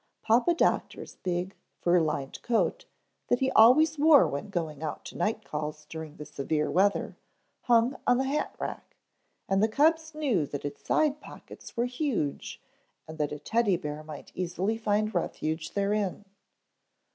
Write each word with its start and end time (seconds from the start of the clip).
Papa 0.23 0.55
Doctor's 0.55 1.17
big, 1.17 1.55
fur 1.77 1.99
lined 2.01 2.41
coat, 2.41 2.85
that 3.27 3.37
he 3.37 3.51
always 3.51 3.99
wore 3.99 4.27
when 4.27 4.49
going 4.49 4.81
out 4.81 5.05
to 5.05 5.15
night 5.15 5.45
calls 5.45 5.85
during 5.85 6.15
the 6.15 6.25
severe 6.25 6.71
weather, 6.71 7.17
hung 7.65 7.95
on 8.07 8.17
the 8.17 8.23
hat 8.23 8.55
rack, 8.57 8.95
and 9.47 9.61
the 9.61 9.67
cubs 9.67 10.15
knew 10.15 10.47
that 10.47 10.65
its 10.65 10.83
side 10.83 11.21
pockets 11.21 11.77
were 11.77 11.85
huge 11.85 12.59
and 13.07 13.19
that 13.19 13.31
a 13.31 13.37
Teddy 13.37 13.77
bear 13.77 14.03
might 14.03 14.31
easily 14.33 14.75
find 14.75 15.13
refuge 15.13 15.73
therein. 15.73 16.25